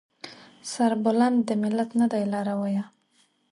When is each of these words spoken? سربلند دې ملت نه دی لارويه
سربلند 0.71 1.37
دې 1.47 1.55
ملت 1.63 1.89
نه 1.99 2.07
دی 2.11 2.23
لارويه 2.33 2.83